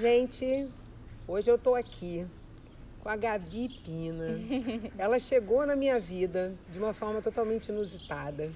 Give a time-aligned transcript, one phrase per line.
[0.00, 0.66] gente,
[1.28, 2.26] hoje eu tô aqui
[3.00, 4.28] com a Gabi Pina.
[4.96, 8.50] Ela chegou na minha vida de uma forma totalmente inusitada.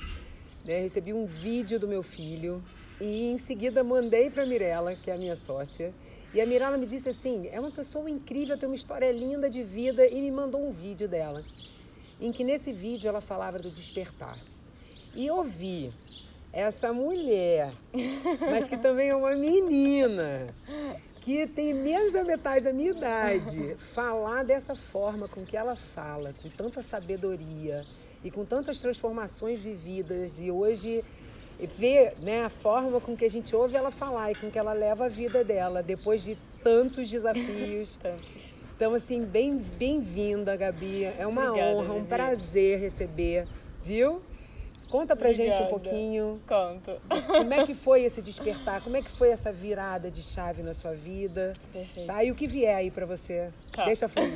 [0.65, 0.81] Né?
[0.81, 2.63] Recebi um vídeo do meu filho
[2.99, 5.93] e em seguida mandei para Mirella, que é a minha sócia.
[6.33, 9.63] E a Mirella me disse assim: é uma pessoa incrível, tem uma história linda de
[9.63, 11.45] vida e me mandou um vídeo dela,
[12.19, 14.39] em que nesse vídeo ela falava do despertar.
[15.15, 15.93] E eu vi
[16.55, 17.71] essa mulher,
[18.41, 20.47] mas que também é uma menina,
[21.25, 26.35] que tem menos da metade da minha idade, falar dessa forma com que ela fala,
[26.35, 27.83] com tanta sabedoria
[28.23, 31.03] e com tantas transformações vividas e hoje
[31.79, 34.75] ver né, a forma com que a gente ouve ela falar e com que ela
[34.75, 37.97] leva a vida dela depois de tantos desafios.
[38.03, 38.55] Tantos.
[38.77, 41.05] Então, assim, bem, bem-vinda, Gabi.
[41.05, 43.47] É uma Obrigada, honra, um prazer receber,
[43.83, 44.21] viu?
[44.95, 45.71] Conta pra gente um Obrigada.
[45.71, 47.03] pouquinho Conto.
[47.27, 50.73] como é que foi esse despertar, como é que foi essa virada de chave na
[50.73, 51.53] sua vida.
[51.73, 52.07] Perfeito.
[52.07, 52.23] Tá?
[52.23, 53.51] E o que vier aí pra você.
[53.73, 53.87] Tá.
[53.87, 54.31] Deixa fluir.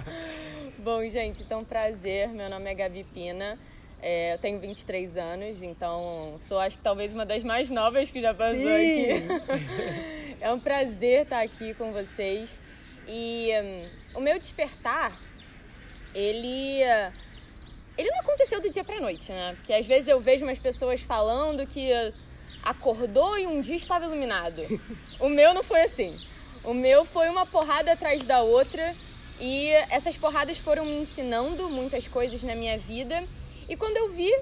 [0.82, 2.30] Bom, gente, então prazer.
[2.30, 3.58] Meu nome é Gabi Pina.
[4.00, 8.22] É, eu tenho 23 anos, então sou acho que talvez uma das mais novas que
[8.22, 9.10] já passou Sim.
[9.10, 10.36] aqui.
[10.40, 12.62] É um prazer estar aqui com vocês.
[13.06, 15.12] E hum, o meu despertar,
[16.14, 16.82] ele
[17.96, 19.54] ele não aconteceu do dia pra noite, né?
[19.54, 21.90] Porque às vezes eu vejo umas pessoas falando que
[22.62, 24.62] acordou e um dia estava iluminado.
[25.18, 26.18] O meu não foi assim.
[26.64, 28.94] O meu foi uma porrada atrás da outra
[29.40, 33.24] e essas porradas foram me ensinando muitas coisas na minha vida.
[33.68, 34.32] E quando eu vi,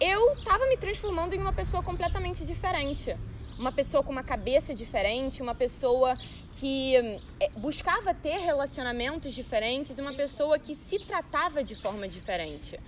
[0.00, 3.16] eu tava me transformando em uma pessoa completamente diferente.
[3.58, 6.16] Uma pessoa com uma cabeça diferente, uma pessoa
[6.58, 12.78] que eh, buscava ter relacionamentos diferentes, uma pessoa que se tratava de forma diferente.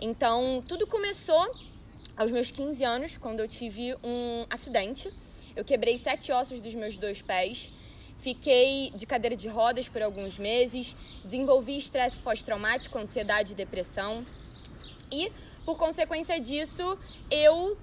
[0.00, 1.50] Então, tudo começou
[2.16, 5.12] aos meus 15 anos, quando eu tive um acidente.
[5.56, 7.70] Eu quebrei sete ossos dos meus dois pés.
[8.18, 14.24] Fiquei de cadeira de rodas por alguns meses, desenvolvi estresse pós-traumático, ansiedade e depressão.
[15.12, 15.30] E,
[15.64, 16.98] por consequência disso,
[17.30, 17.76] eu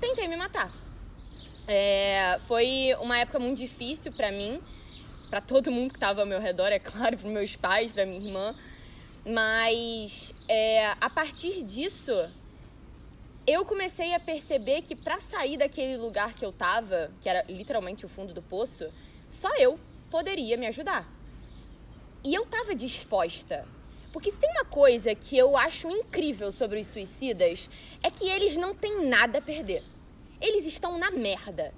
[0.00, 0.87] tentei me matar.
[1.70, 4.58] É, foi uma época muito difícil pra mim,
[5.28, 8.26] pra todo mundo que tava ao meu redor, é claro, pros meus pais, pra minha
[8.26, 8.54] irmã.
[9.22, 12.10] Mas é, a partir disso,
[13.46, 18.06] eu comecei a perceber que pra sair daquele lugar que eu tava, que era literalmente
[18.06, 18.88] o fundo do poço,
[19.28, 19.78] só eu
[20.10, 21.06] poderia me ajudar.
[22.24, 23.66] E eu tava disposta.
[24.10, 27.68] Porque se tem uma coisa que eu acho incrível sobre os suicidas,
[28.02, 29.84] é que eles não têm nada a perder.
[30.40, 31.72] Eles estão na merda.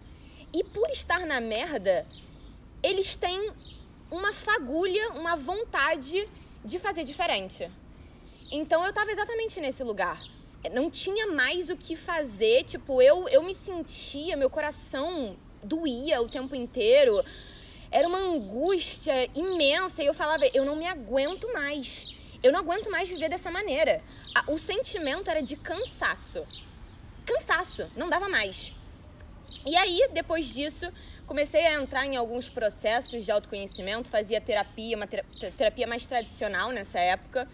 [0.52, 2.06] E por estar na merda,
[2.82, 3.52] eles têm
[4.10, 6.28] uma fagulha, uma vontade
[6.64, 7.70] de fazer diferente.
[8.50, 10.20] Então eu tava exatamente nesse lugar.
[10.72, 16.28] Não tinha mais o que fazer, tipo, eu, eu me sentia, meu coração doía o
[16.28, 17.24] tempo inteiro.
[17.90, 22.14] Era uma angústia imensa e eu falava, eu não me aguento mais.
[22.42, 24.02] Eu não aguento mais viver dessa maneira.
[24.46, 26.46] O sentimento era de cansaço.
[27.26, 28.72] Cansaço, não dava mais.
[29.66, 30.90] E aí, depois disso,
[31.26, 35.24] comecei a entrar em alguns processos de autoconhecimento, fazia terapia, uma tera-
[35.56, 37.48] terapia mais tradicional nessa época.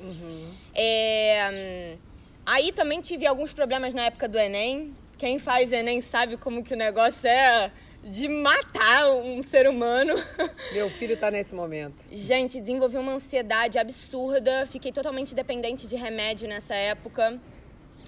[0.75, 1.99] É, hum,
[2.45, 4.95] aí também tive alguns problemas na época do Enem.
[5.19, 7.71] Quem faz Enem sabe como que o negócio é
[8.05, 10.15] de matar um ser humano.
[10.73, 12.05] Meu filho tá nesse momento.
[12.13, 17.41] Gente, desenvolvi uma ansiedade absurda, fiquei totalmente dependente de remédio nessa época.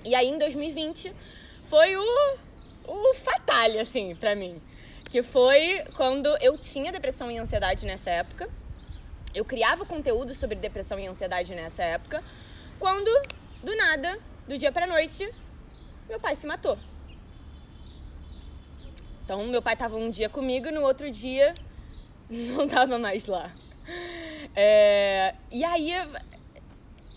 [0.04, 1.12] E aí, em 2020,
[1.68, 2.38] foi o,
[2.86, 4.60] o fatal, assim, pra mim.
[5.10, 8.48] Que foi quando eu tinha depressão e ansiedade nessa época.
[9.34, 12.22] Eu criava conteúdo sobre depressão e ansiedade nessa época.
[12.78, 13.10] Quando,
[13.62, 15.28] do nada, do dia pra noite,
[16.08, 16.78] meu pai se matou.
[19.24, 21.54] Então, meu pai tava um dia comigo, no outro dia
[22.28, 23.52] não tava mais lá.
[24.56, 25.92] É, e aí.
[25.92, 26.06] É,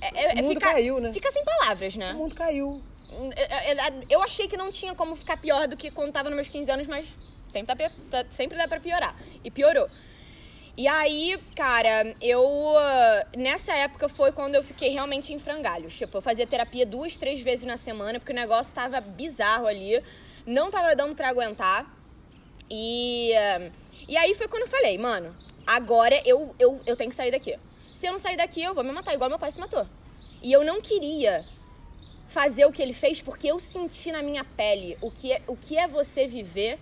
[0.01, 1.13] é, O mundo fica, caiu, né?
[1.13, 2.13] Fica sem palavras, né?
[2.13, 2.81] O mundo caiu.
[4.09, 6.71] Eu achei que não tinha como ficar pior do que quando tava nos meus 15
[6.71, 7.07] anos, mas
[7.51, 9.15] sempre, tá pi- tá- sempre dá pra piorar.
[9.43, 9.89] E piorou.
[10.77, 12.43] E aí, cara, eu.
[12.77, 15.97] ah, Nessa época foi quando eu fiquei realmente em frangalhos.
[15.97, 20.01] Tipo, eu fazia terapia duas, três vezes na semana, porque o negócio tava bizarro ali.
[20.45, 21.85] Não tava dando pra aguentar.
[22.69, 23.33] E.
[23.35, 23.69] ah,
[24.07, 25.35] E aí foi quando eu falei, mano,
[25.67, 27.57] agora eu, eu, eu tenho que sair daqui.
[27.93, 29.85] Se eu não sair daqui, eu vou me matar, igual meu pai se matou.
[30.41, 31.45] E eu não queria
[32.31, 35.55] fazer o que ele fez porque eu senti na minha pele o que é, o
[35.55, 36.79] que é você viver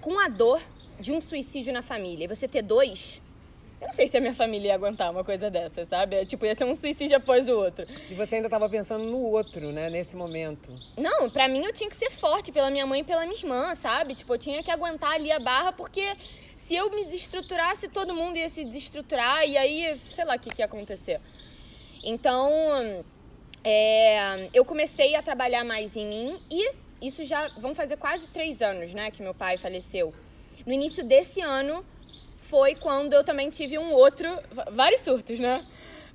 [0.00, 0.60] com a dor
[0.98, 2.24] de um suicídio na família.
[2.24, 3.20] E você ter dois
[3.80, 6.16] Eu não sei se a minha família ia aguentar uma coisa dessa, sabe?
[6.16, 7.84] É, tipo, ia ser um suicídio após o outro.
[8.08, 10.70] E você ainda estava pensando no outro, né, nesse momento.
[10.96, 13.74] Não, pra mim eu tinha que ser forte pela minha mãe e pela minha irmã,
[13.74, 14.14] sabe?
[14.14, 16.14] Tipo, eu tinha que aguentar ali a barra porque
[16.56, 20.48] se eu me desestruturasse, todo mundo ia se desestruturar e aí, sei lá o que,
[20.48, 21.20] que ia acontecer.
[22.04, 22.48] Então,
[23.64, 28.62] é, eu comecei a trabalhar mais em mim e isso já vão fazer quase três
[28.62, 30.14] anos, né, que meu pai faleceu.
[30.66, 31.84] No início desse ano
[32.40, 34.28] foi quando eu também tive um outro,
[34.72, 35.66] vários surtos, né?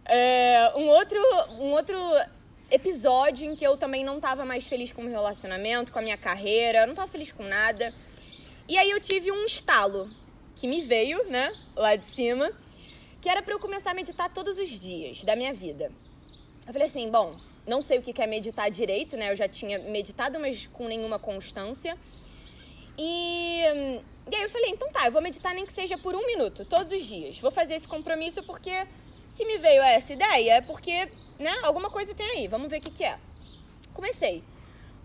[0.05, 1.19] É, um outro,
[1.59, 1.97] um outro
[2.69, 6.01] episódio em que eu também não estava mais feliz com o meu relacionamento, com a
[6.01, 7.93] minha carreira, não estava feliz com nada.
[8.69, 10.09] E aí eu tive um estalo
[10.55, 12.51] que me veio, né, lá de cima,
[13.21, 15.91] que era para eu começar a meditar todos os dias da minha vida.
[16.67, 17.33] Eu falei assim, bom,
[17.65, 19.31] não sei o que é meditar direito, né?
[19.31, 21.97] Eu já tinha meditado, mas com nenhuma constância.
[22.97, 23.61] E,
[24.29, 26.65] e aí eu falei, então tá, eu vou meditar nem que seja por um minuto,
[26.65, 27.39] todos os dias.
[27.39, 28.85] Vou fazer esse compromisso porque
[29.29, 31.07] se me veio essa ideia é porque,
[31.39, 33.17] né, alguma coisa tem aí, vamos ver o que, que é.
[33.93, 34.43] Comecei.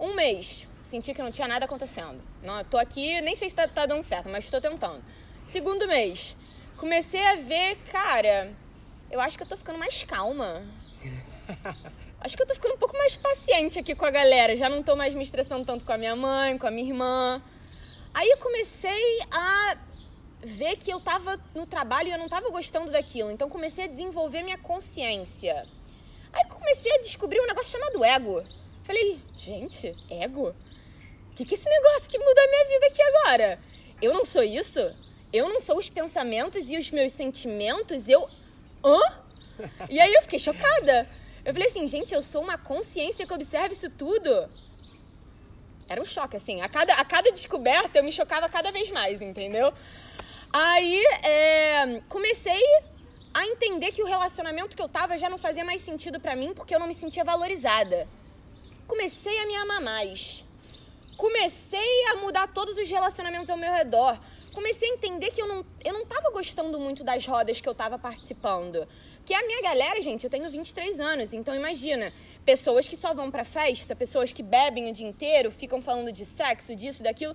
[0.00, 2.20] Um mês, senti que não tinha nada acontecendo.
[2.42, 5.00] Não, tô aqui, nem sei se tá, tá dando certo, mas estou tentando.
[5.46, 6.34] Segundo mês,
[6.76, 8.52] comecei a ver, cara,
[9.10, 10.62] eu acho que eu tô ficando mais calma.
[12.20, 14.56] Acho que eu tô ficando um pouco mais paciente aqui com a galera.
[14.56, 17.42] Já não tô mais me estressando tanto com a minha mãe, com a minha irmã.
[18.14, 19.76] Aí comecei a
[20.40, 23.30] ver que eu tava no trabalho e eu não tava gostando daquilo.
[23.30, 25.66] Então comecei a desenvolver minha consciência.
[26.32, 28.40] Aí comecei a descobrir um negócio chamado ego.
[28.84, 30.54] Falei, gente, ego?
[31.30, 33.58] O que, que é esse negócio que muda a minha vida aqui agora?
[34.00, 34.80] Eu não sou isso?
[35.32, 38.08] Eu não sou os pensamentos e os meus sentimentos?
[38.08, 38.28] Eu.
[38.84, 38.98] Hã?
[39.88, 41.08] E aí eu fiquei chocada.
[41.44, 44.48] Eu falei assim, gente, eu sou uma consciência que observa isso tudo
[45.92, 46.60] era um choque, assim.
[46.60, 49.72] A cada, a cada descoberta eu me chocava cada vez mais, entendeu?
[50.52, 52.62] Aí é, comecei
[53.34, 56.52] a entender que o relacionamento que eu tava já não fazia mais sentido para mim
[56.54, 58.08] porque eu não me sentia valorizada.
[58.86, 60.44] Comecei a me amar mais.
[61.16, 64.18] Comecei a mudar todos os relacionamentos ao meu redor.
[64.54, 67.74] Comecei a entender que eu não, eu não tava gostando muito das rodas que eu
[67.74, 68.86] tava participando.
[69.24, 72.12] Que a minha galera, gente, eu tenho 23 anos, então imagina,
[72.44, 76.24] pessoas que só vão pra festa, pessoas que bebem o dia inteiro, ficam falando de
[76.24, 77.34] sexo, disso, daquilo.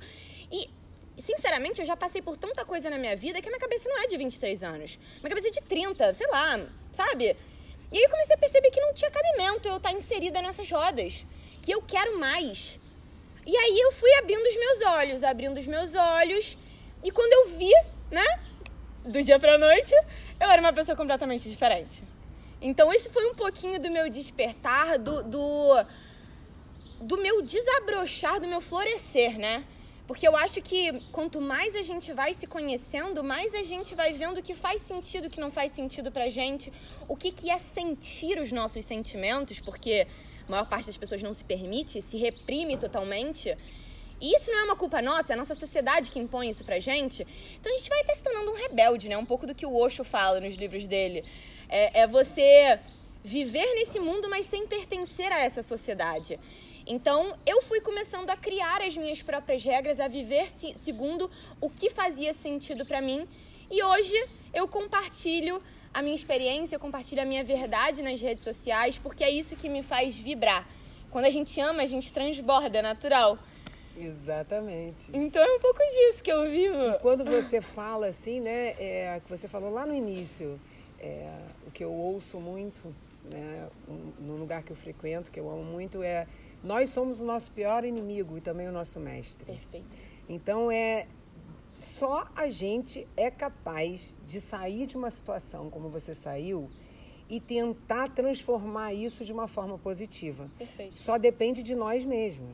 [0.51, 0.69] E,
[1.17, 4.03] sinceramente, eu já passei por tanta coisa na minha vida que a minha cabeça não
[4.03, 4.99] é de 23 anos.
[5.21, 6.59] Minha cabeça é de 30, sei lá,
[6.91, 7.37] sabe?
[7.89, 11.25] E aí eu comecei a perceber que não tinha cabimento eu estar inserida nessas rodas.
[11.61, 12.77] Que eu quero mais.
[13.45, 16.57] E aí eu fui abrindo os meus olhos, abrindo os meus olhos.
[17.01, 17.71] E quando eu vi,
[18.11, 18.25] né,
[19.05, 19.93] do dia pra noite,
[20.39, 22.03] eu era uma pessoa completamente diferente.
[22.61, 25.85] Então, esse foi um pouquinho do meu despertar, do, do,
[27.01, 29.63] do meu desabrochar, do meu florescer, né?
[30.07, 34.13] Porque eu acho que quanto mais a gente vai se conhecendo, mais a gente vai
[34.13, 36.71] vendo o que faz sentido, o que não faz sentido pra gente,
[37.07, 40.07] o que, que é sentir os nossos sentimentos, porque
[40.47, 43.55] a maior parte das pessoas não se permite, se reprime totalmente.
[44.19, 46.79] E isso não é uma culpa nossa, é a nossa sociedade que impõe isso pra
[46.79, 47.25] gente.
[47.59, 49.17] Então a gente vai até se tornando um rebelde, né?
[49.17, 51.23] Um pouco do que o Osho fala nos livros dele.
[51.69, 52.79] É, é você
[53.23, 56.39] viver nesse mundo, mas sem pertencer a essa sociedade.
[56.85, 60.47] Então, eu fui começando a criar as minhas próprias regras, a viver
[60.77, 61.29] segundo
[61.59, 63.27] o que fazia sentido para mim.
[63.69, 64.15] E hoje
[64.53, 65.61] eu compartilho
[65.93, 69.67] a minha experiência, eu compartilho a minha verdade nas redes sociais, porque é isso que
[69.67, 70.65] me faz vibrar.
[71.11, 73.37] Quando a gente ama, a gente transborda, é natural.
[73.97, 75.09] Exatamente.
[75.13, 76.75] Então é um pouco disso que eu vivo.
[76.75, 80.59] E quando você fala assim, né, é, que você falou lá no início,
[80.99, 81.33] é,
[81.65, 83.67] o que eu ouço muito, né,
[84.19, 86.27] no lugar que eu frequento, que eu amo muito, é
[86.63, 89.45] nós somos o nosso pior inimigo e também o nosso mestre.
[89.45, 89.85] Perfeito.
[90.29, 91.07] Então é
[91.77, 96.67] só a gente é capaz de sair de uma situação como você saiu
[97.29, 100.49] e tentar transformar isso de uma forma positiva.
[100.57, 100.95] Perfeito.
[100.95, 102.49] Só depende de nós mesmos.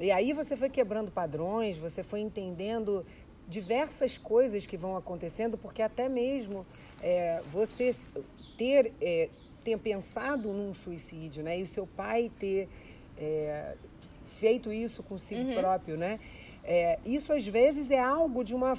[0.00, 3.04] E aí você foi quebrando padrões, você foi entendendo
[3.48, 6.66] diversas coisas que vão acontecendo, porque até mesmo
[7.02, 7.94] é, você
[8.56, 9.28] ter, é,
[9.62, 11.58] ter pensado num suicídio, né?
[11.58, 12.68] E o seu pai ter
[13.18, 13.74] é,
[14.24, 15.60] feito isso consigo uhum.
[15.60, 16.18] próprio, né?
[16.64, 18.74] É, isso às vezes é algo de uma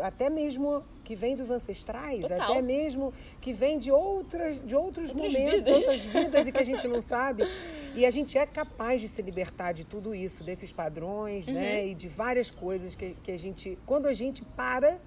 [0.00, 2.52] até mesmo que vem dos ancestrais, Total.
[2.52, 5.76] até mesmo que vem de outras de outros outras momentos, vidas.
[5.76, 7.44] outras vidas e que a gente não sabe.
[7.94, 11.52] E a gente é capaz de se libertar de tudo isso, desses padrões, né?
[11.52, 11.60] uhum.
[11.60, 11.86] né?
[11.88, 13.78] E de várias coisas que, que a gente.
[13.84, 14.98] Quando a gente para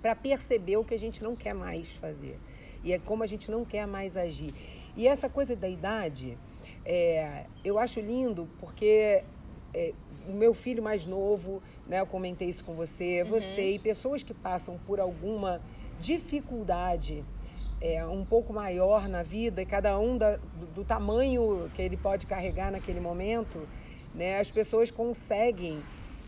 [0.00, 2.38] para perceber o que a gente não quer mais fazer.
[2.84, 4.54] E é como a gente não quer mais agir.
[4.96, 6.38] E essa coisa da idade,
[6.84, 9.24] é, eu acho lindo porque
[9.74, 9.92] é,
[10.28, 13.28] o meu filho mais novo, né, eu comentei isso com você, uhum.
[13.28, 15.60] você e pessoas que passam por alguma
[16.00, 17.24] dificuldade
[17.80, 21.96] é, um pouco maior na vida, e cada um da, do, do, tamanho que ele
[21.96, 23.68] pode carregar naquele momento,
[24.14, 25.82] né, as pessoas conseguem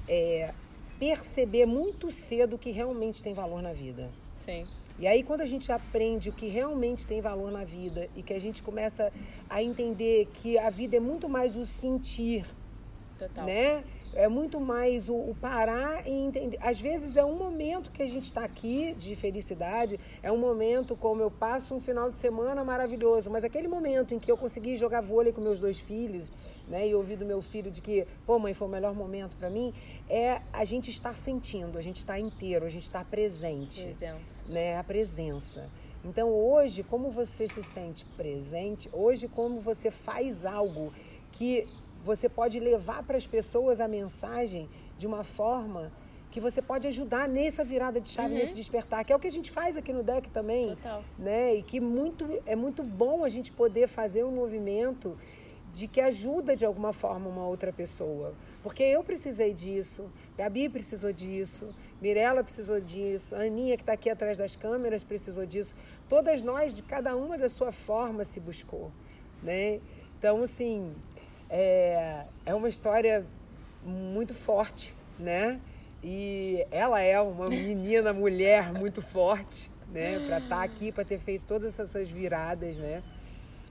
[0.08, 0.52] é,
[0.98, 4.10] perceber muito cedo o que realmente tem valor na vida.
[4.44, 4.66] Sim.
[4.98, 8.34] E aí, quando a gente aprende o que realmente tem valor na vida e que
[8.34, 9.10] a gente começa
[9.48, 12.44] a entender que a vida é muito mais o sentir,
[13.18, 13.46] Total.
[13.46, 13.82] né?
[14.14, 16.58] É muito mais o, o, parar e entender.
[16.60, 20.96] Às vezes é um momento que a gente está aqui de felicidade, é um momento
[20.96, 24.76] como eu passo um final de semana maravilhoso, mas aquele momento em que eu consegui
[24.76, 26.30] jogar vôlei com meus dois filhos,
[26.68, 29.50] né, e ouvir do meu filho de que, pô, mãe, foi o melhor momento para
[29.50, 29.74] mim,
[30.08, 33.82] é a gente estar sentindo, a gente estar inteiro, a gente estar presente.
[33.84, 34.42] Presença.
[34.48, 35.68] Né, a presença.
[36.04, 40.92] Então hoje, como você se sente presente, hoje como você faz algo
[41.32, 41.66] que
[42.02, 45.92] você pode levar para as pessoas a mensagem de uma forma
[46.30, 48.38] que você pode ajudar nessa virada de chave, uhum.
[48.38, 51.04] nesse despertar, que é o que a gente faz aqui no deck também, Total.
[51.18, 51.56] né?
[51.56, 55.16] E que muito é muito bom a gente poder fazer um movimento
[55.72, 58.34] de que ajuda de alguma forma uma outra pessoa.
[58.62, 64.10] Porque eu precisei disso, Gabi precisou disso, Mirella precisou disso, a Aninha que está aqui
[64.10, 65.74] atrás das câmeras precisou disso.
[66.08, 68.90] Todas nós, de cada uma da sua forma, se buscou,
[69.42, 69.80] né?
[70.18, 70.94] Então, assim,
[71.50, 73.26] é, é uma história
[73.84, 75.60] muito forte, né?
[76.02, 80.18] E ela é uma menina, mulher muito forte, né?
[80.26, 83.02] Para estar tá aqui, para ter feito todas essas viradas, né?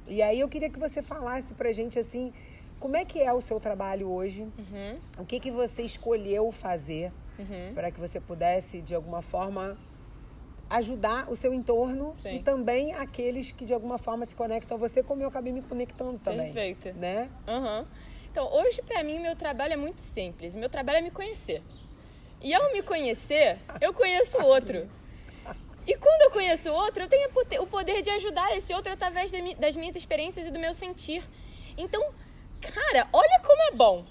[0.08, 2.34] E aí eu queria que você falasse pra gente assim,
[2.80, 4.42] como é que é o seu trabalho hoje?
[4.42, 5.00] Uhum.
[5.20, 7.74] O que que você escolheu fazer uhum.
[7.74, 9.78] para que você pudesse de alguma forma
[10.70, 12.36] ajudar o seu entorno Sim.
[12.36, 15.62] e também aqueles que de alguma forma se conectam a você, como eu acabei me
[15.62, 16.54] conectando também.
[16.54, 16.98] Perfeito.
[16.98, 17.30] Né?
[17.48, 17.86] Uhum.
[18.32, 20.54] Então, hoje para mim meu trabalho é muito simples.
[20.54, 21.64] Meu trabalho é me conhecer.
[22.42, 24.88] E ao me conhecer, eu conheço o outro.
[25.86, 27.30] E quando eu conheço o outro, eu tenho
[27.64, 31.24] o poder de ajudar esse outro através das minhas experiências e do meu sentir.
[31.78, 32.02] Então,
[32.62, 34.06] cara, olha como é bom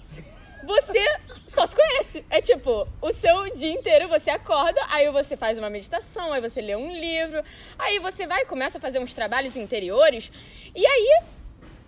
[0.63, 2.25] você só se conhece.
[2.29, 6.61] É tipo, o seu dia inteiro você acorda, aí você faz uma meditação, aí você
[6.61, 7.43] lê um livro,
[7.77, 10.31] aí você vai começa a fazer uns trabalhos interiores,
[10.75, 11.23] e aí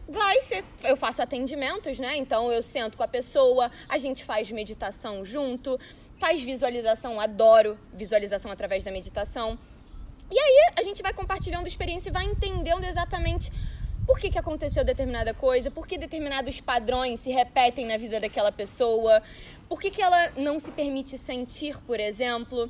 [0.07, 0.63] vai ser.
[0.83, 2.17] Eu faço atendimentos, né?
[2.17, 5.79] Então eu sento com a pessoa, a gente faz meditação junto,
[6.17, 9.57] faz visualização, adoro visualização através da meditação.
[10.29, 13.51] E aí a gente vai compartilhando experiência e vai entendendo exatamente
[14.05, 18.51] por que, que aconteceu determinada coisa, por que determinados padrões se repetem na vida daquela
[18.51, 19.21] pessoa,
[19.69, 22.69] por que, que ela não se permite sentir, por exemplo.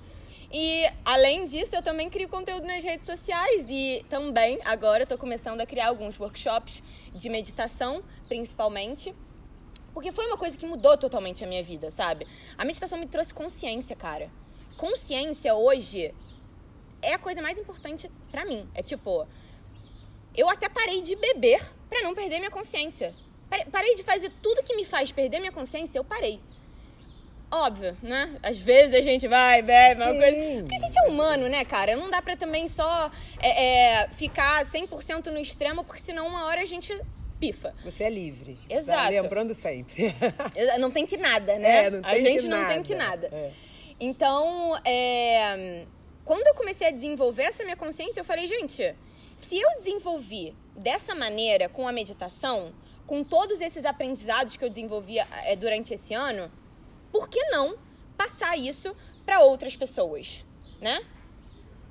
[0.54, 5.62] E além disso, eu também crio conteúdo nas redes sociais e também agora estou começando
[5.62, 6.84] a criar alguns workshops
[7.14, 9.16] de meditação, principalmente.
[9.94, 12.28] Porque foi uma coisa que mudou totalmente a minha vida, sabe?
[12.58, 14.30] A meditação me trouxe consciência, cara.
[14.78, 16.14] Consciência hoje
[17.02, 18.68] é a coisa mais importante para mim.
[18.76, 19.26] É tipo,
[20.36, 23.14] eu até parei de beber para não perder minha consciência.
[23.72, 26.40] Parei de fazer tudo que me faz perder minha consciência, eu parei.
[27.52, 28.34] Óbvio, né?
[28.42, 30.62] Às vezes a gente vai, bebe, uma coisa.
[30.62, 31.98] Porque a gente é humano, né, cara?
[31.98, 33.12] Não dá pra também só
[33.42, 36.98] é, é, ficar 100% no extremo, porque senão uma hora a gente
[37.42, 37.74] pifa.
[37.84, 38.58] Você é livre.
[38.70, 39.04] Exato.
[39.04, 40.16] Tá lembrando sempre.
[40.80, 41.88] não tem que nada, né?
[41.88, 42.74] É, não tem a gente que não nada.
[42.74, 43.30] tem que nada.
[43.34, 43.52] É.
[44.00, 45.84] Então, é...
[46.24, 48.96] quando eu comecei a desenvolver essa minha consciência, eu falei, gente
[49.46, 52.74] se eu desenvolvi dessa maneira com a meditação,
[53.06, 56.52] com todos esses aprendizados que eu desenvolvi é, durante esse ano,
[57.12, 57.78] por que não
[58.18, 58.96] passar isso
[59.26, 60.46] para outras pessoas,
[60.80, 61.06] né?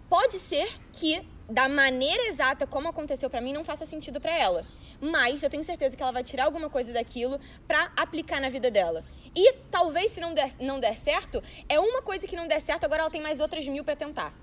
[0.08, 4.64] Pode ser que da maneira exata como aconteceu para mim não faça sentido para ela,
[5.00, 8.70] mas eu tenho certeza que ela vai tirar alguma coisa daquilo para aplicar na vida
[8.70, 9.04] dela.
[9.34, 12.84] E talvez se não der, não der certo, é uma coisa que não der certo,
[12.84, 14.34] agora ela tem mais outras mil para tentar.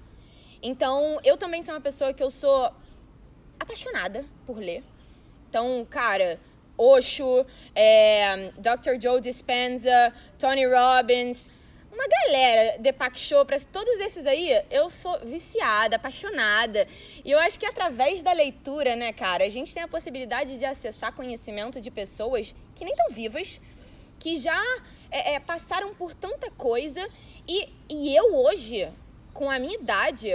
[0.62, 2.72] Então, eu também sou uma pessoa que eu sou
[3.60, 4.84] apaixonada por ler.
[5.50, 6.40] Então, cara,
[6.78, 9.02] Osho, é, Dr.
[9.02, 11.50] Joe Dispenza, Tony Robbins,
[11.98, 16.88] uma galera, Deepak Chopra, todos esses aí, eu sou viciada, apaixonada.
[17.26, 20.66] E eu acho que através da leitura, né, cara, a gente tem a possibilidade de
[20.66, 23.60] acessar conhecimento de pessoas que nem estão vivas,
[24.20, 24.62] que já
[25.10, 27.08] é, é, passaram por tanta coisa.
[27.48, 28.88] E, e eu hoje,
[29.38, 30.30] com a minha idade,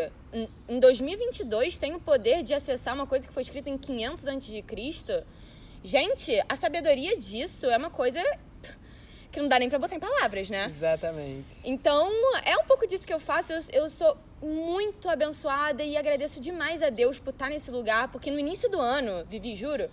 [0.68, 5.24] em 2022, tenho o poder de acessar uma coisa que foi escrita em 500 a.C.
[5.82, 8.22] Gente, a sabedoria disso é uma coisa
[9.32, 10.66] que não dá nem pra botar em palavras, né?
[10.66, 11.56] Exatamente.
[11.64, 12.08] Então,
[12.44, 13.52] é um pouco disso que eu faço.
[13.52, 18.30] Eu, eu, sou muito abençoada e agradeço demais a Deus por estar nesse lugar, porque
[18.30, 19.90] no início do ano, Vivi, juro,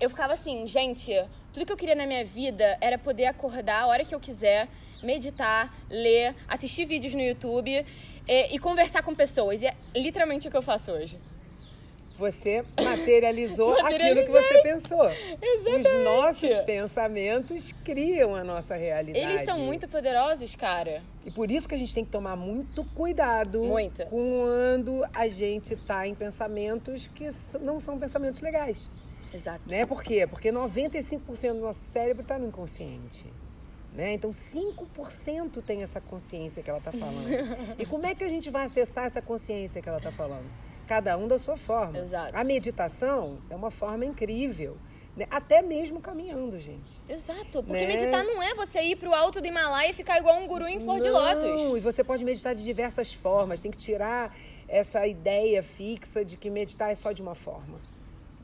[0.00, 1.12] eu ficava assim, gente,
[1.52, 4.66] tudo que eu queria na minha vida era poder acordar a hora que eu quiser,
[5.04, 7.86] meditar, ler, assistir vídeos no YouTube
[8.26, 9.62] é, e conversar com pessoas.
[9.62, 11.18] E é literalmente o que eu faço hoje.
[12.16, 15.04] Você materializou aquilo que você pensou.
[15.42, 15.88] Exatamente.
[15.88, 19.24] Os nossos pensamentos criam a nossa realidade.
[19.24, 21.02] Eles são muito poderosos, cara.
[21.26, 24.04] E por isso que a gente tem que tomar muito cuidado Muito.
[24.06, 27.28] quando a gente tá em pensamentos que
[27.60, 28.88] não são pensamentos legais.
[29.32, 29.68] Exato.
[29.68, 29.84] Né?
[29.84, 30.26] Por quê?
[30.28, 33.26] Porque 95% do nosso cérebro está no inconsciente.
[33.94, 34.14] Né?
[34.14, 37.28] Então 5% tem essa consciência que ela está falando.
[37.78, 40.46] e como é que a gente vai acessar essa consciência que ela está falando?
[40.86, 41.96] Cada um da sua forma.
[41.98, 42.36] Exato.
[42.36, 44.76] A meditação é uma forma incrível.
[45.16, 45.26] né?
[45.30, 46.84] Até mesmo caminhando, gente.
[47.08, 47.62] Exato.
[47.62, 47.86] Porque Né?
[47.86, 50.80] meditar não é você ir pro alto do Himalaia e ficar igual um guru em
[50.80, 51.44] flor de lótus.
[51.44, 53.62] Não, e você pode meditar de diversas formas.
[53.62, 54.36] Tem que tirar
[54.68, 57.78] essa ideia fixa de que meditar é só de uma forma.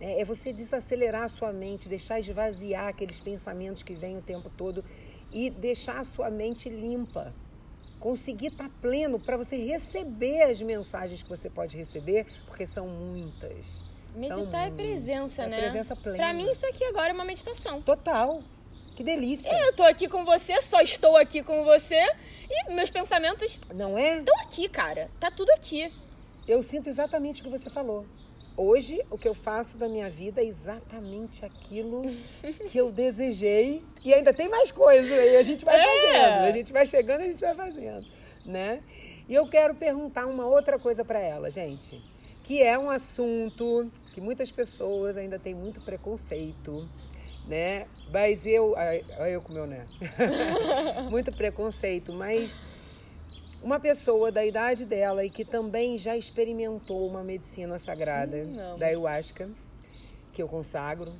[0.00, 4.48] É, é você desacelerar a sua mente, deixar esvaziar aqueles pensamentos que vêm o tempo
[4.56, 4.84] todo
[5.32, 7.32] e deixar a sua mente limpa.
[7.98, 13.66] Conseguir estar pleno para você receber as mensagens que você pode receber, porque são muitas.
[14.14, 15.60] Meditar é presença, É né?
[15.60, 16.16] presença plena.
[16.16, 17.80] Pra mim, isso aqui agora é uma meditação.
[17.82, 18.42] Total.
[18.96, 19.50] Que delícia.
[19.66, 22.00] Eu tô aqui com você, só estou aqui com você
[22.50, 24.18] e meus pensamentos Não é?
[24.18, 25.10] estão aqui, cara.
[25.20, 25.90] Tá tudo aqui.
[26.48, 28.04] Eu sinto exatamente o que você falou.
[28.62, 32.02] Hoje, o que eu faço da minha vida é exatamente aquilo
[32.70, 33.82] que eu desejei.
[34.04, 35.82] E ainda tem mais coisa aí, a gente vai É.
[35.82, 36.44] fazendo.
[36.44, 38.06] A gente vai chegando, a gente vai fazendo,
[38.44, 38.82] né?
[39.26, 42.02] E eu quero perguntar uma outra coisa para ela, gente.
[42.44, 46.86] Que é um assunto que muitas pessoas ainda têm muito preconceito,
[47.48, 47.86] né?
[48.12, 48.74] Mas eu...
[49.26, 49.86] eu com meu né?
[51.10, 52.60] muito preconceito, mas
[53.62, 58.86] uma pessoa da idade dela e que também já experimentou uma medicina sagrada Hum, da
[58.86, 59.50] ayahuasca,
[60.32, 61.12] que eu consagro,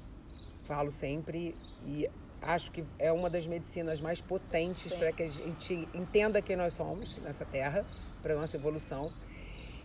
[0.62, 1.54] falo sempre
[1.86, 2.08] e
[2.40, 6.72] acho que é uma das medicinas mais potentes para que a gente entenda quem nós
[6.72, 7.84] somos nessa terra,
[8.22, 9.12] para nossa evolução.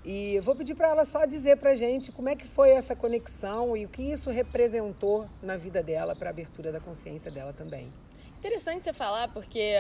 [0.06, 3.76] E vou pedir para ela só dizer pra gente como é que foi essa conexão
[3.76, 7.92] e o que isso representou na vida dela para a abertura da consciência dela também.
[8.38, 9.74] Interessante você falar, porque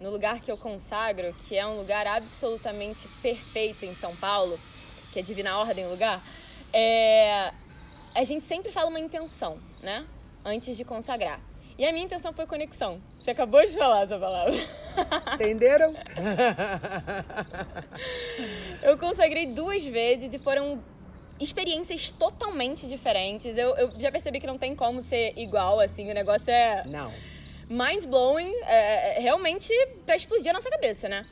[0.00, 4.58] no lugar que eu consagro, que é um lugar absolutamente perfeito em São Paulo,
[5.12, 6.22] que é Divina Ordem o lugar,
[6.72, 7.52] é...
[8.14, 10.06] a gente sempre fala uma intenção, né?
[10.44, 11.40] Antes de consagrar.
[11.76, 13.00] E a minha intenção foi conexão.
[13.18, 14.54] Você acabou de falar essa palavra.
[15.34, 15.94] Entenderam?
[18.82, 20.82] Eu consagrei duas vezes e foram
[21.38, 23.56] experiências totalmente diferentes.
[23.56, 26.10] Eu, eu já percebi que não tem como ser igual, assim.
[26.10, 27.10] O negócio é Não.
[27.70, 29.72] Mind blowing, é, é realmente
[30.04, 31.24] pra explodir a nossa cabeça, né?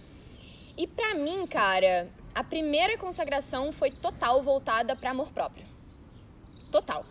[0.77, 5.66] E pra mim, cara, a primeira consagração foi total voltada pra amor próprio.
[6.70, 7.05] Total.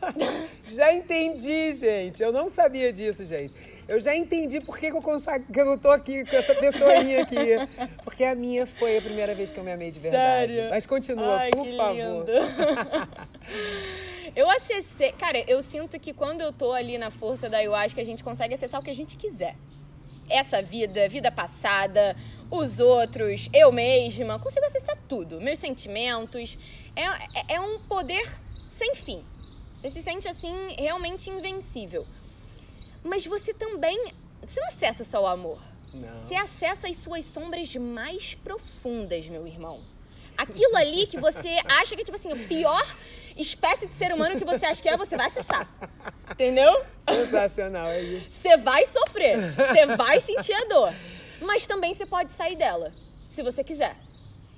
[0.66, 2.22] Já entendi, gente.
[2.22, 3.54] Eu não sabia disso, gente.
[3.86, 5.44] Eu já entendi por que, que eu, consag...
[5.52, 7.36] que eu tô aqui com essa pessoinha aqui.
[8.02, 10.54] Porque a minha foi a primeira vez que eu me amei de verdade.
[10.54, 10.70] Sério?
[10.70, 12.24] Mas continua, Ai, por favor.
[14.34, 15.12] eu acessei.
[15.12, 18.54] Cara, eu sinto que quando eu tô ali na força da ayahuasca, a gente consegue
[18.54, 19.56] acessar o que a gente quiser.
[20.28, 22.16] Essa vida, vida passada,
[22.50, 25.40] os outros, eu mesma, consigo acessar tudo.
[25.40, 26.58] Meus sentimentos.
[26.94, 28.30] É, é, é um poder
[28.68, 29.24] sem fim.
[29.78, 32.06] Você se sente assim, realmente invencível.
[33.02, 34.12] Mas você também.
[34.46, 35.58] Você não acessa só o amor.
[35.92, 36.20] Não.
[36.20, 39.80] Você acessa as suas sombras mais profundas, meu irmão.
[40.36, 42.96] Aquilo ali que você acha que é, tipo assim, a pior
[43.36, 45.68] espécie de ser humano que você acha que é, você vai acessar.
[46.30, 46.82] Entendeu?
[47.08, 48.30] Sensacional, é isso.
[48.40, 50.92] Você vai sofrer, você vai sentir a dor.
[51.40, 52.92] Mas também você pode sair dela,
[53.28, 53.96] se você quiser.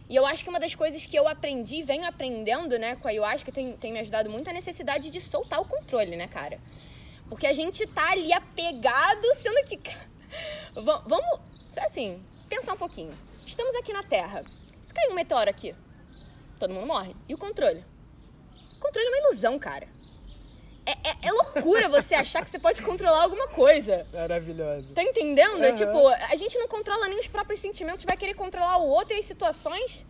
[0.08, 3.10] E eu acho que uma das coisas que eu aprendi, venho aprendendo, né, com a
[3.10, 6.58] ayahuasca, tem, tem me ajudado muito a necessidade de soltar o controle, né, cara?
[7.28, 9.80] Porque a gente tá ali apegado, sendo que.
[10.82, 11.40] Va- Vamos,
[11.78, 13.12] assim, pensar um pouquinho.
[13.46, 14.44] Estamos aqui na Terra.
[14.94, 15.74] Se cair um meteoro aqui,
[16.58, 17.16] todo mundo morre.
[17.28, 17.84] E o controle?
[18.76, 19.88] O controle é uma ilusão, cara.
[20.86, 24.06] É, é- é loucura você achar que você pode controlar alguma coisa.
[24.12, 24.92] Maravilhoso.
[24.94, 25.64] Tá entendendo?
[25.64, 25.74] É Aham.
[25.76, 29.18] Tipo, a gente não controla nem os próprios sentimentos, vai querer controlar o outro e
[29.18, 30.06] as situações.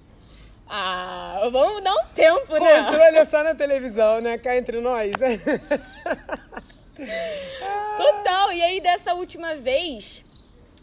[0.69, 2.85] Ah, vamos dar um tempo, né?
[2.85, 4.37] Controle é só na televisão, né?
[4.39, 5.13] Cá entre nós.
[7.97, 8.53] Total.
[8.53, 10.25] E aí, dessa última vez,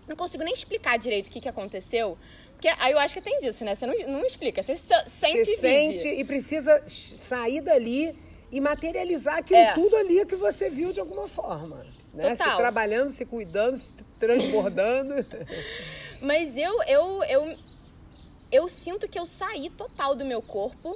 [0.07, 2.17] não consigo nem explicar direito o que, que aconteceu.
[2.61, 3.73] Porque aí eu acho que tem disso, né?
[3.73, 4.61] Você não, não explica.
[4.61, 8.15] Você sente Você e sente e precisa sair dali
[8.51, 9.73] e materializar aquilo É.
[9.73, 11.83] tudo ali que você viu de alguma forma.
[12.13, 12.35] Né?
[12.35, 12.57] Se Total.
[12.57, 15.25] trabalhando, se cuidando, se transbordando.
[16.21, 17.57] Mas eu, eu, eu,
[18.51, 20.95] eu sinto que eu saí total do meu corpo.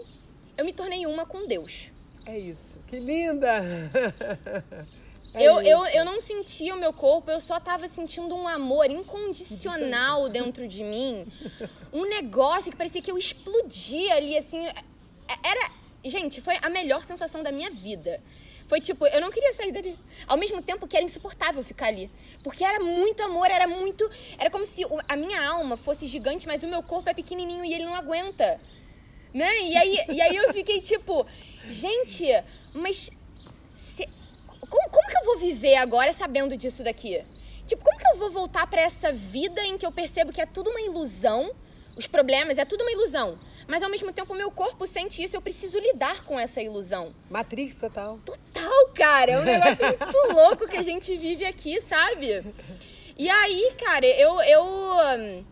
[0.55, 1.91] Eu me tornei uma com Deus.
[2.27, 2.77] É isso.
[2.85, 3.63] Que linda!
[5.35, 8.89] É eu, eu, eu não sentia o meu corpo, eu só tava sentindo um amor
[8.89, 11.27] incondicional dentro de mim.
[11.91, 14.65] Um negócio que parecia que eu explodia ali, assim.
[14.65, 14.73] É,
[15.43, 15.71] era.
[16.03, 18.21] Gente, foi a melhor sensação da minha vida.
[18.67, 19.97] Foi tipo, eu não queria sair dali.
[20.25, 22.09] Ao mesmo tempo que era insuportável ficar ali.
[22.43, 24.09] Porque era muito amor, era muito.
[24.37, 27.73] Era como se a minha alma fosse gigante, mas o meu corpo é pequenininho e
[27.73, 28.59] ele não aguenta.
[29.33, 29.61] Né?
[29.63, 31.25] E aí, e aí eu fiquei tipo,
[31.65, 32.25] gente,
[32.73, 33.11] mas.
[34.67, 37.21] Como, como vou viver agora sabendo disso daqui?
[37.67, 40.45] Tipo, como que eu vou voltar para essa vida em que eu percebo que é
[40.45, 41.51] tudo uma ilusão?
[41.97, 43.37] Os problemas é tudo uma ilusão.
[43.67, 47.13] Mas ao mesmo tempo o meu corpo sente isso, eu preciso lidar com essa ilusão.
[47.29, 48.19] Matrix total.
[48.23, 49.31] Total, cara.
[49.33, 52.43] É um negócio muito louco que a gente vive aqui, sabe?
[53.17, 55.45] E aí, cara, eu eu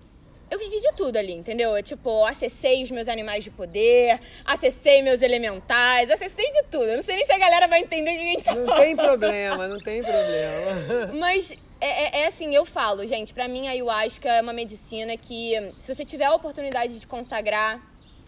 [0.54, 1.76] eu vivi de tudo ali, entendeu?
[1.76, 6.86] Eu, tipo, acessei os meus animais de poder, acessei meus elementais, acessei de tudo.
[6.86, 8.66] Eu não sei nem se a galera vai entender o que a gente tá Não
[8.66, 8.82] falando.
[8.84, 11.14] tem problema, não tem problema.
[11.20, 15.18] Mas é, é, é, assim, eu falo, gente, pra mim a ayahuasca é uma medicina
[15.18, 17.82] que, se você tiver a oportunidade de consagrar,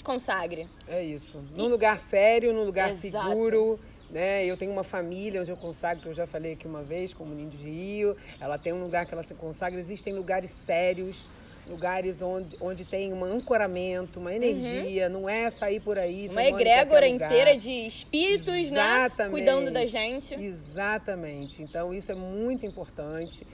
[0.04, 0.68] consagre.
[0.88, 1.44] É isso.
[1.56, 3.28] Num lugar sério, num lugar Exato.
[3.28, 3.80] seguro.
[4.10, 4.46] Né?
[4.46, 7.34] Eu tenho uma família onde eu consagro, que eu já falei aqui uma vez, como
[7.34, 8.16] Ninho de Rio.
[8.40, 9.80] Ela tem um lugar que ela se consagra.
[9.80, 11.26] Existem lugares sérios,
[11.68, 15.08] lugares onde, onde tem um ancoramento, uma energia.
[15.08, 15.14] Uhum.
[15.14, 16.28] Não é sair por aí.
[16.30, 18.62] Uma egrégora inteira de espíritos, né?
[18.62, 19.18] Exatamente.
[19.18, 19.30] né?
[19.30, 20.36] Cuidando da gente.
[20.36, 21.62] Exatamente.
[21.62, 23.46] Então, isso é muito importante.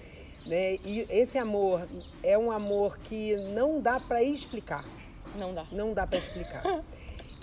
[0.46, 0.76] Né?
[0.84, 1.88] E esse amor
[2.24, 4.86] é um amor que não dá para explicar.
[5.36, 5.66] Não dá.
[5.72, 6.64] Não dá para explicar.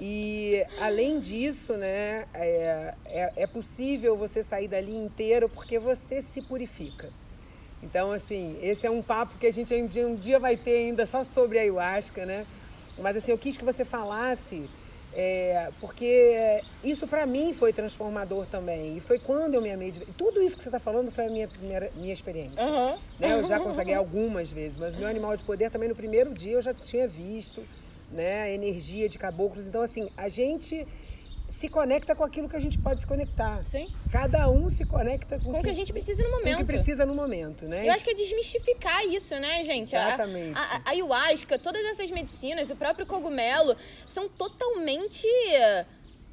[0.01, 6.41] E além disso, né, é, é, é, possível você sair dali inteiro porque você se
[6.41, 7.11] purifica.
[7.83, 10.87] Então, assim, esse é um papo que a gente um dia, um dia vai ter
[10.87, 12.47] ainda só sobre a ayahuasca, né?
[12.99, 14.69] Mas assim, eu quis que você falasse
[15.15, 18.97] é, porque isso para mim foi transformador também.
[18.97, 19.91] E foi quando eu me amei.
[19.91, 20.01] De...
[20.17, 22.63] Tudo isso que você está falando foi a minha primeira minha experiência.
[22.63, 22.99] Uhum.
[23.19, 23.33] Né?
[23.33, 26.63] Eu já consegui algumas vezes, mas meu animal de poder também no primeiro dia eu
[26.63, 27.63] já tinha visto
[28.13, 28.43] né?
[28.43, 29.67] a energia de caboclos.
[29.67, 30.87] Então, assim, a gente
[31.49, 33.63] se conecta com aquilo que a gente pode se conectar.
[33.65, 33.93] Sim.
[34.13, 36.57] Cada um se conecta com, com o que, a gente precisa no momento.
[36.57, 37.87] Com o que precisa no momento, né?
[37.87, 39.95] Eu acho que é desmistificar isso, né, gente?
[39.95, 40.57] Exatamente.
[40.57, 45.27] A, a, a ayahuasca, todas essas medicinas, o próprio cogumelo, são totalmente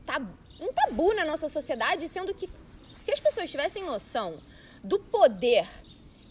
[0.06, 0.28] tab
[0.60, 2.50] um tabu na nossa sociedade, sendo que
[2.94, 4.40] se as pessoas tivessem noção
[4.84, 5.68] do poder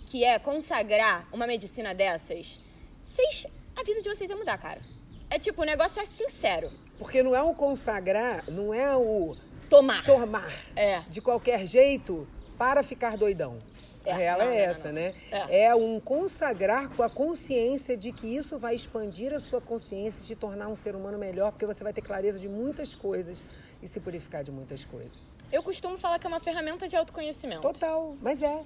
[0.06, 2.58] que é consagrar uma medicina dessas,
[3.04, 4.80] vocês, a vida de vocês ia mudar, cara.
[5.28, 6.70] É tipo, o negócio é sincero.
[7.04, 9.36] Porque não é o consagrar, não é o
[9.68, 10.02] tomar.
[10.06, 10.50] Tomar.
[10.74, 11.00] É.
[11.00, 13.58] De qualquer jeito para ficar doidão.
[14.06, 15.02] É, a real não, é essa, não, não.
[15.02, 15.14] né?
[15.30, 15.64] É.
[15.64, 15.74] é.
[15.74, 20.34] um consagrar com a consciência de que isso vai expandir a sua consciência e te
[20.34, 23.38] tornar um ser humano melhor, porque você vai ter clareza de muitas coisas
[23.82, 25.20] e se purificar de muitas coisas.
[25.52, 27.60] Eu costumo falar que é uma ferramenta de autoconhecimento.
[27.60, 28.62] Total, mas é.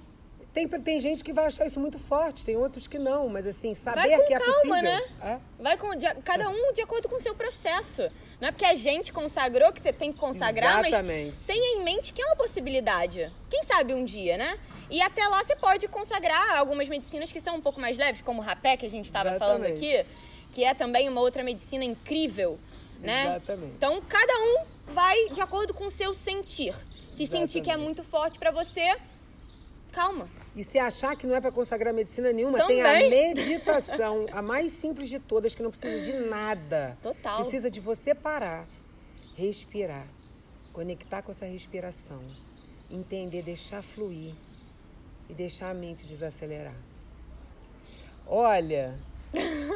[0.53, 3.75] Tem, tem gente que vai achar isso muito forte, tem outros que não, mas assim,
[3.75, 4.81] saber que é calma, possível.
[4.81, 5.03] Né?
[5.21, 5.37] É?
[5.59, 8.09] Vai com de, cada um de acordo com o seu processo.
[8.41, 11.33] Não é porque a gente consagrou que você tem que consagrar, Exatamente.
[11.33, 13.31] mas tenha em mente que é uma possibilidade.
[13.47, 14.57] Quem sabe um dia, né?
[14.89, 18.41] E até lá você pode consagrar algumas medicinas que são um pouco mais leves, como
[18.41, 20.03] o rapé que a gente estava falando aqui,
[20.51, 22.57] que é também uma outra medicina incrível,
[22.99, 23.35] né?
[23.35, 23.73] Exatamente.
[23.77, 26.73] Então cada um vai de acordo com o seu sentir.
[27.11, 27.51] Se Exatamente.
[27.51, 28.95] sentir que é muito forte para você,
[29.89, 30.27] calma.
[30.55, 32.81] E se achar que não é para consagrar medicina nenhuma, Também.
[32.81, 36.97] tem a meditação, a mais simples de todas, que não precisa de nada.
[37.01, 37.37] Total.
[37.37, 38.65] Precisa de você parar,
[39.35, 40.07] respirar,
[40.73, 42.21] conectar com essa respiração,
[42.89, 44.33] entender, deixar fluir
[45.29, 46.75] e deixar a mente desacelerar.
[48.25, 48.97] Olha,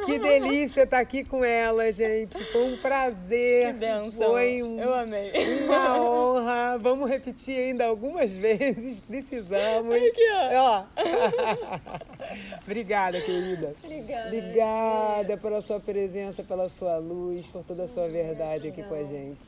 [0.05, 2.43] que delícia estar aqui com ela, gente.
[2.45, 3.67] Foi um prazer.
[3.67, 4.31] Que benção.
[4.31, 5.31] Foi um, Eu amei.
[5.65, 6.77] Uma honra.
[6.77, 8.99] Vamos repetir ainda algumas vezes.
[8.99, 9.95] Precisamos.
[9.95, 10.83] Aqui, ó.
[12.63, 13.73] Obrigada, querida.
[13.83, 14.27] Obrigada.
[14.27, 19.03] Obrigada pela sua presença, pela sua luz, por toda a sua verdade aqui com a
[19.03, 19.39] gente.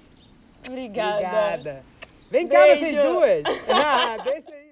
[0.68, 1.16] Obrigada.
[1.18, 1.84] Obrigada.
[2.30, 3.44] Vem cá, vocês duas.
[3.70, 4.65] Ah, deixa aí.